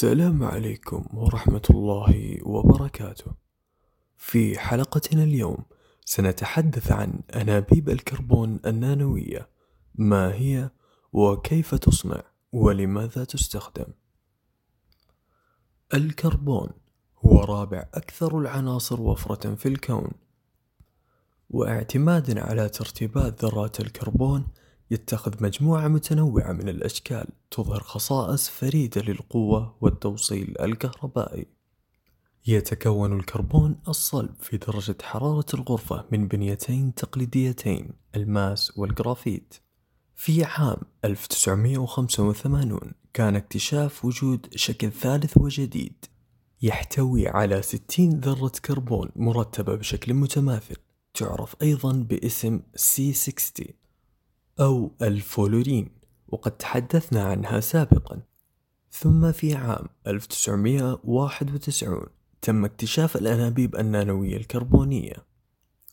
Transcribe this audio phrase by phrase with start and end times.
[0.00, 3.32] السلام عليكم ورحمة الله وبركاته.
[4.16, 5.64] في حلقتنا اليوم
[6.04, 9.48] سنتحدث عن أنابيب الكربون النانوية،
[9.94, 10.70] ما هي
[11.12, 13.86] وكيف تصنع ولماذا تستخدم.
[15.94, 16.70] الكربون
[17.18, 20.10] هو رابع أكثر العناصر وفرة في الكون،
[21.50, 24.46] واعتمادا على ترتيبات ذرات الكربون
[24.90, 31.46] يتخذ مجموعة متنوعة من الأشكال تظهر خصائص فريدة للقوة والتوصيل الكهربائي.
[32.46, 39.54] يتكون الكربون الصلب في درجة حرارة الغرفة من بنيتين تقليديتين الماس والجرافيت.
[40.14, 46.04] في عام 1985 كان اكتشاف وجود شكل ثالث وجديد
[46.62, 50.76] يحتوي على 60 ذرة كربون مرتبة بشكل متماثل
[51.14, 53.79] تعرف أيضا باسم C60
[54.60, 55.88] أو الفوليرين
[56.28, 58.20] وقد تحدثنا عنها سابقا.
[58.90, 62.06] ثم في عام 1991
[62.42, 65.14] تم اكتشاف الأنابيب النانوية الكربونية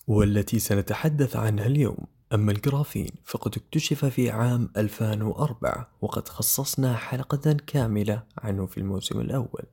[0.07, 1.97] والتي سنتحدث عنها اليوم.
[2.33, 9.63] أما الجرافين فقد اكتشف في عام 2004 وقد خصصنا حلقة كاملة عنه في الموسم الأول.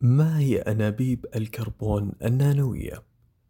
[0.00, 3.02] ما هي أنابيب الكربون النانوية؟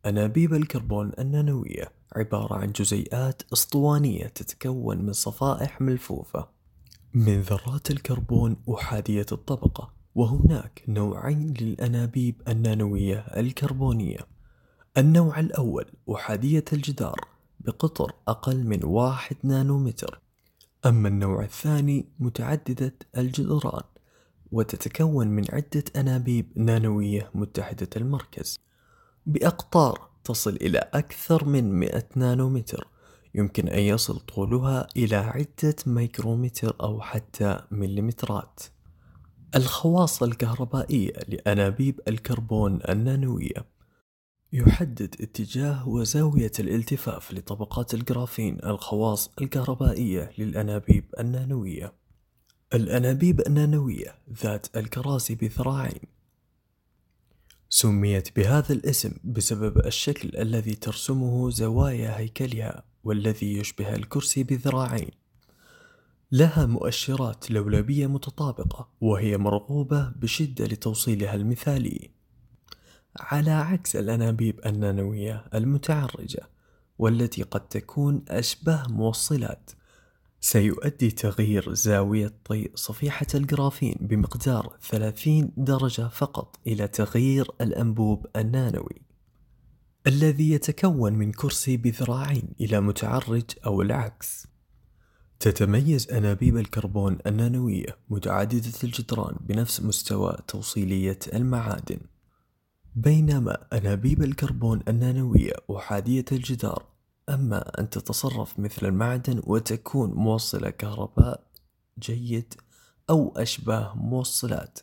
[0.06, 6.48] أنابيب الكربون النانوية عبارة عن جزيئات أسطوانية تتكون من صفائح ملفوفة.
[7.14, 14.18] من ذرات الكربون أحادية الطبقة وهناك نوعين للأنابيب النانوية الكربونية.
[14.98, 15.84] النوع الأول
[16.14, 17.28] أحادية الجدار
[17.60, 20.20] بقطر أقل من واحد نانومتر.
[20.86, 23.82] أما النوع الثاني متعددة الجدران
[24.52, 28.60] وتتكون من عدة أنابيب نانوية متحدة المركز.
[29.26, 32.88] بأقطار تصل إلى أكثر من 100 نانومتر.
[33.34, 38.60] يمكن أن يصل طولها إلى عدة ميكرومتر أو حتى مليمترات.
[39.56, 43.66] الخواص الكهربائية لأنابيب الكربون النانوية
[44.52, 51.92] يحدد اتجاه وزاوية الالتفاف لطبقات الجرافين الخواص الكهربائية للأنابيب النانوية.
[52.74, 56.13] الأنابيب النانوية ذات الكراسي بذراعين
[57.68, 65.10] سميت بهذا الاسم بسبب الشكل الذي ترسمه زوايا هيكلها والذي يشبه الكرسي بذراعين
[66.32, 72.10] لها مؤشرات لولبية متطابقة وهي مرغوبة بشدة لتوصيلها المثالي.
[73.20, 76.48] على عكس الأنابيب النانوية المتعرجة
[76.98, 79.70] والتي قد تكون أشبه موصلات
[80.44, 89.02] سيؤدي تغيير زاوية طي صفيحة الجرافين بمقدار 30 درجة فقط إلى تغيير الأنبوب النانوي
[90.06, 94.46] الذي يتكون من كرسي بذراعين إلى متعرج أو العكس.
[95.40, 102.00] تتميز أنابيب الكربون النانوية متعددة الجدران بنفس مستوى توصيلية المعادن.
[102.96, 106.93] بينما أنابيب الكربون النانوية أحادية الجدار
[107.28, 111.46] أما أن تتصرف مثل المعدن وتكون موصلة كهرباء
[111.98, 112.54] جيد
[113.10, 114.78] أو أشباه موصلات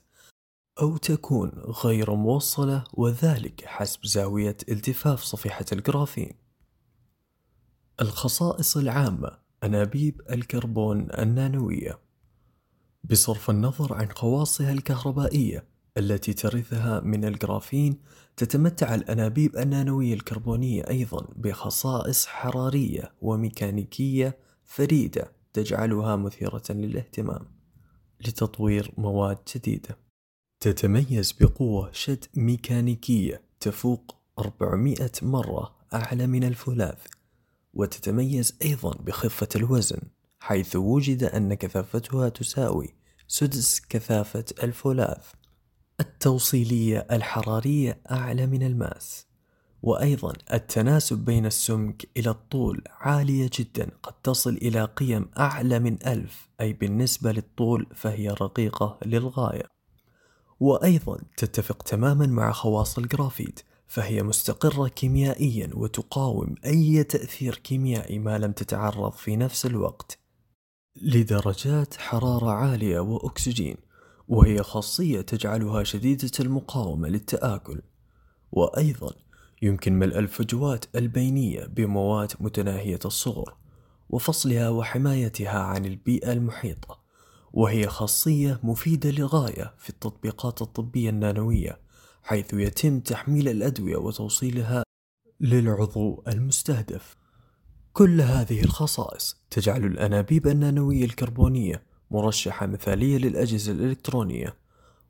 [0.82, 1.50] أو تكون
[1.86, 6.34] غير موصلة وذلك حسب زاوية التفاف صفيحة الجرافين.
[8.02, 12.00] الخصائص العامة أنابيب الكربون النانوية.
[13.04, 18.00] بصرف النظر عن خواصها الكهربائية التي ترثها من الجرافين
[18.38, 27.46] تتمتع الأنابيب النانوية الكربونية أيضا بخصائص حرارية وميكانيكية فريدة تجعلها مثيرة للاهتمام
[28.28, 29.98] لتطوير مواد جديدة.
[30.60, 36.98] تتميز بقوة شد ميكانيكية تفوق 400 مرة أعلى من الفولاذ
[37.74, 40.02] وتتميز أيضا بخفة الوزن
[40.40, 42.96] حيث وجد أن كثافتها تساوي
[43.28, 45.22] سدس كثافة الفولاذ.
[46.02, 49.26] التوصيلية الحرارية أعلى من الماس
[49.84, 56.50] وأيضا التناسب بين السمك إلى الطول عالية جدا قد تصل إلى قيم أعلى من ألف
[56.62, 59.64] أي بالنسبة للطول فهي رقيقة للغاية.
[60.60, 68.52] وأيضا تتفق تماما مع خواص الجرافيت فهي مستقرة كيميائيا وتقاوم أي تأثير كيميائي ما لم
[68.52, 70.20] تتعرض في نفس الوقت.
[71.02, 73.91] لدرجات حرارة عالية وأكسجين.
[74.32, 77.82] وهي خاصية تجعلها شديدة المقاومة للتآكل.
[78.52, 79.14] وأيضا
[79.62, 83.56] يمكن ملء الفجوات البينية بمواد متناهية الصغر
[84.10, 87.00] وفصلها وحمايتها عن البيئة المحيطة
[87.54, 91.80] وهي خاصية مفيدة للغاية في التطبيقات الطبية النانوية
[92.24, 94.84] حيث يتم تحميل الأدوية وتوصيلها
[95.40, 97.16] للعضو المستهدف.
[97.94, 104.56] كل هذه الخصائص تجعل الأنابيب النانوية الكربونية مرشحة مثالية للأجهزة الإلكترونية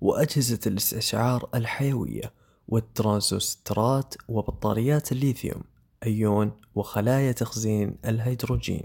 [0.01, 2.33] وأجهزة الاستشعار الحيوية
[2.67, 5.63] والترانزستورات وبطاريات الليثيوم
[6.05, 8.83] أيون وخلايا تخزين الهيدروجين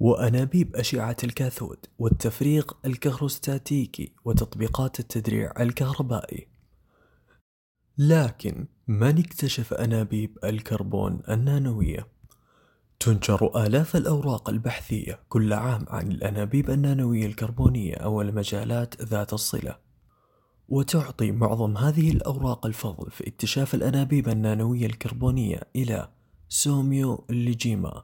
[0.00, 6.46] وأنابيب أشعة الكاثود والتفريغ الكهروستاتيكي وتطبيقات التدريع الكهربائي
[7.98, 12.06] لكن من اكتشف أنابيب الكربون النانوية؟
[13.02, 19.76] تنشر آلاف الأوراق البحثية كل عام عن الأنابيب النانوية الكربونية أو المجالات ذات الصلة.
[20.68, 26.08] وتعطي معظم هذه الأوراق الفضل في اكتشاف الأنابيب النانوية الكربونية إلى
[26.48, 28.02] سوميو إيجيما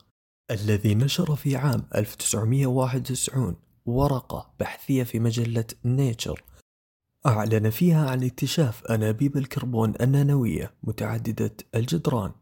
[0.50, 3.56] الذي نشر في عام 1991
[3.86, 6.42] ورقة بحثية في مجلة Nature.
[7.26, 12.32] أعلن فيها عن اكتشاف أنابيب الكربون النانوية متعددة الجدران.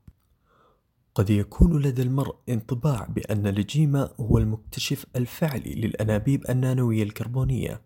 [1.16, 7.80] قد يكون لدى المرء انطباع بأن لجيما هو المكتشف الفعلي للأنابيب النانوية الكربونية.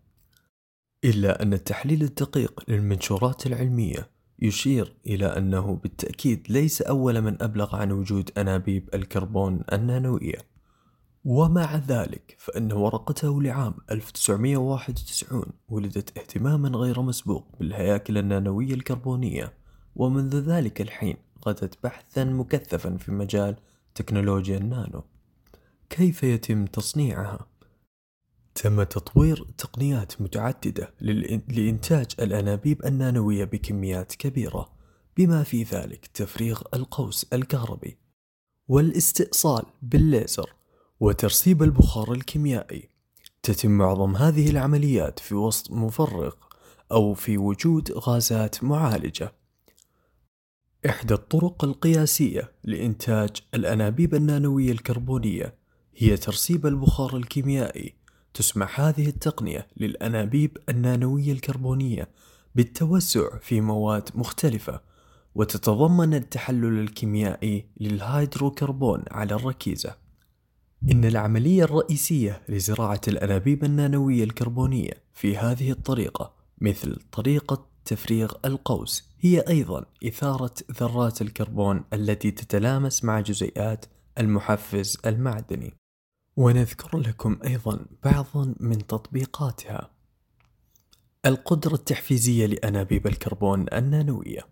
[1.05, 7.93] إلا أن التحليل الدقيق للمنشورات العلمية يشير إلى أنه بالتأكيد ليس أول من أبلغ عن
[7.93, 10.39] وجود أنابيب الكربون النانوية.
[11.25, 19.53] ومع ذلك فإن ورقته لعام 1991 ولدت اهتماما غير مسبوق بالهياكل النانوية الكربونية.
[19.97, 23.57] ومنذ ذلك الحين غدت بحثا مكثفا في مجال
[23.95, 25.05] تكنولوجيا النانو.
[25.91, 27.47] كيف يتم تصنيعها؟
[28.55, 30.95] تم تطوير تقنيات متعددة
[31.49, 34.73] لإنتاج الأنابيب النانوية بكميات كبيرة
[35.17, 37.99] بما في ذلك تفريغ القوس الكهربي
[38.69, 40.55] والاستئصال بالليزر
[41.01, 42.89] وترسيب البخار الكيميائي.
[43.43, 46.35] تتم معظم هذه العمليات في وسط مفرغ
[46.93, 49.33] أو في وجود غازات معالجة.
[50.87, 55.55] إحدى الطرق القياسية لإنتاج الأنابيب النانوية الكربونية
[55.97, 57.95] هي ترسيب البخار الكيميائي.
[58.35, 62.09] تسمح هذه التقنية للأنابيب النانوية الكربونية
[62.55, 64.81] بالتوسع في مواد مختلفة
[65.35, 69.97] وتتضمن التحلل الكيميائي للهيدروكربون على الركيزة.
[70.93, 79.41] إن العملية الرئيسية لزراعة الأنابيب النانوية الكربونية في هذه الطريقة مثل طريقة تفريغ القوس هي
[79.41, 83.87] أيضا إثارة ذرات الكربون التي تتلامس مع جزيئات
[84.19, 85.75] المحفز المعدني.
[86.37, 89.91] ونذكر لكم أيضا بعضا من تطبيقاتها.
[91.27, 94.47] القدرة التحفيزية لأنابيب الكربون النانوية.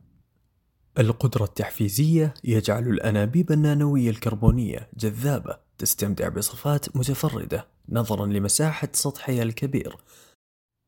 [0.99, 9.97] القدرة التحفيزية يجعل الأنابيب النانوية الكربونية جذابة تستمتع بصفات متفردة نظرا لمساحة سطحها الكبير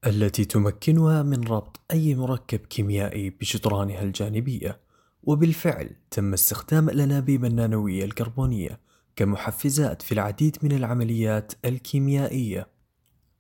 [0.07, 4.81] التي تمكنها من ربط أي مركب كيميائي بجدرانها الجانبية.
[5.23, 8.81] وبالفعل تم استخدام الأنابيب النانوية الكربونية
[9.17, 12.69] كمحفزات في العديد من العمليات الكيميائية.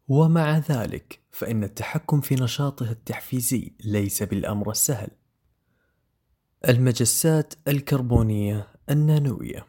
[0.09, 5.11] ومع ذلك فإن التحكم في نشاطها التحفيزي ليس بالأمر السهل.
[6.69, 9.67] المجسات الكربونية النانوية.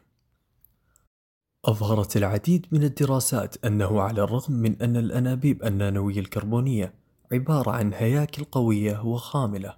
[1.64, 6.94] أظهرت العديد من الدراسات أنه على الرغم من أن الأنابيب النانوية الكربونية
[7.32, 9.76] عبارة عن هياكل قوية وخاملة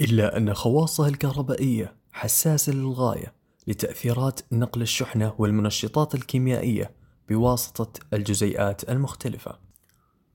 [0.00, 3.34] إلا أن خواصها الكهربائية حساسة للغاية
[3.66, 6.90] لتأثيرات نقل الشحنة والمنشطات الكيميائية
[7.28, 9.58] بواسطة الجزيئات المختلفة.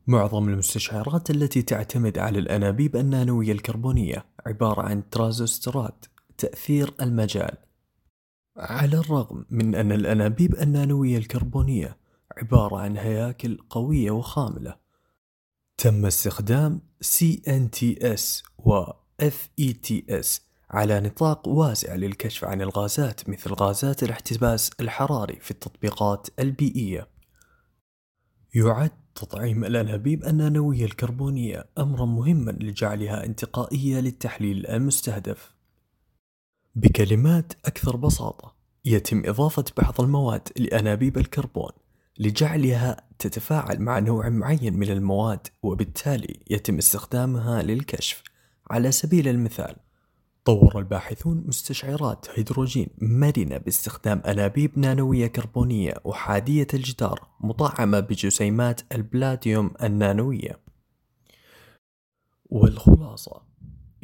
[0.08, 6.06] معظم المستشعرات التي تعتمد على الأنابيب النانوية الكربونية عبارة عن ترانزستورات
[6.38, 7.69] تأثير المجال.
[8.60, 11.98] على الرغم من أن الأنابيب النانوية الكربونية
[12.38, 14.76] عبارة عن هياكل قوية وخاملة،
[15.78, 18.86] تم استخدام CNTS و
[19.22, 27.08] FETS على نطاق واسع للكشف عن الغازات مثل غازات الاحتباس الحراري في التطبيقات البيئية.
[28.56, 35.59] يعد تطعيم الأنابيب النانوية الكربونية أمرا مهما لجعلها انتقائية للتحليل المستهدف.
[36.80, 38.56] بكلمات أكثر بساطة،
[38.86, 41.72] يتم إضافة بعض المواد لأنابيب الكربون
[42.20, 48.24] لجعلها تتفاعل مع نوع معين من المواد وبالتالي يتم استخدامها للكشف.
[48.70, 49.76] على سبيل المثال،
[50.46, 60.60] طور الباحثون مستشعرات هيدروجين مرنة باستخدام أنابيب نانوية كربونية أحادية الجدار مطعمة بجسيمات البلاتيوم النانوية.
[62.46, 63.49] والخلاصة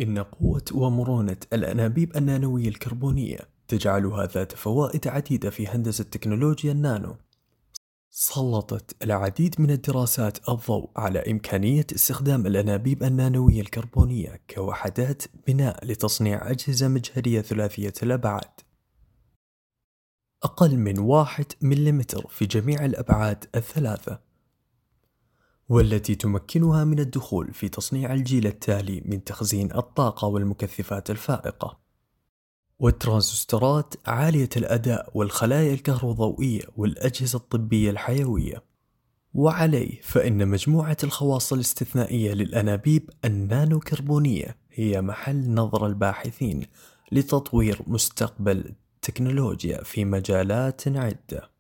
[0.02, 7.16] إن قوة ومرونة الأنابيب النانوية الكربونية تجعلها ذات فوائد عديدة في هندسة تكنولوجيا النانو.
[8.10, 16.88] سلطت العديد من الدراسات الضوء على إمكانية استخدام الأنابيب النانوية الكربونية كوحدات بناء لتصنيع أجهزة
[16.88, 18.52] مجهرية ثلاثية الأبعاد.
[20.44, 24.25] أقل من واحد مليمتر في جميع الأبعاد الثلاثة.
[25.70, 31.80] والتي تمكنها من الدخول في تصنيع الجيل التالي من تخزين الطاقة والمكثفات الفائقة.
[32.80, 38.64] والترانزستورات عالية الأداء والخلايا الكهروضوئية والأجهزة الطبية الحيوية.
[39.34, 46.66] وعليه فإن مجموعة الخواص الاستثنائية للأنابيب النانو كربونية هي محل نظر الباحثين
[47.12, 51.55] لتطوير مستقبل التكنولوجيا في مجالات عدة